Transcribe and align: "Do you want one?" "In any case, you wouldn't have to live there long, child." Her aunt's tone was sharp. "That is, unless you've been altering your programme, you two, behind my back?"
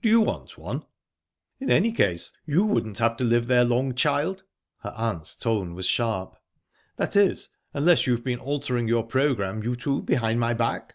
"Do 0.00 0.08
you 0.08 0.20
want 0.20 0.56
one?" 0.56 0.84
"In 1.58 1.72
any 1.72 1.90
case, 1.90 2.32
you 2.46 2.64
wouldn't 2.64 2.98
have 2.98 3.16
to 3.16 3.24
live 3.24 3.48
there 3.48 3.64
long, 3.64 3.96
child." 3.96 4.44
Her 4.84 4.94
aunt's 4.96 5.34
tone 5.34 5.74
was 5.74 5.86
sharp. 5.86 6.36
"That 6.98 7.16
is, 7.16 7.48
unless 7.74 8.06
you've 8.06 8.22
been 8.22 8.38
altering 8.38 8.86
your 8.86 9.04
programme, 9.04 9.64
you 9.64 9.74
two, 9.74 10.02
behind 10.02 10.38
my 10.38 10.54
back?" 10.54 10.94